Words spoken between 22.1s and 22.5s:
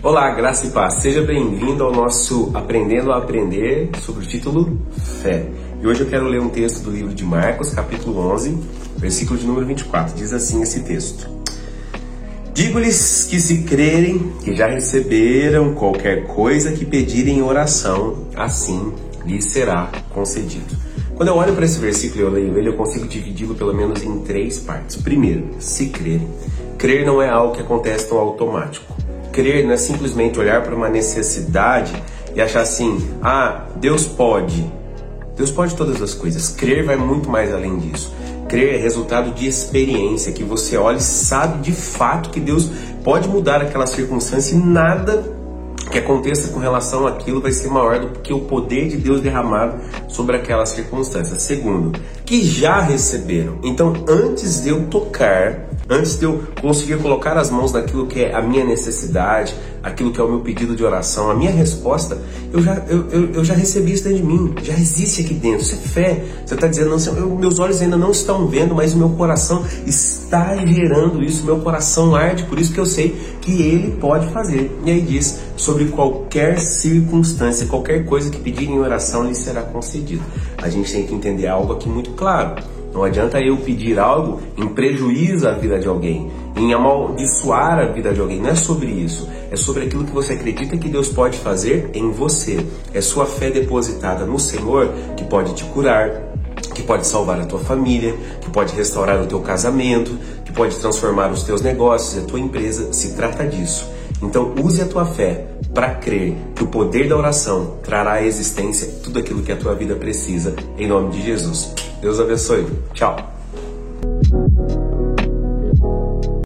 e eu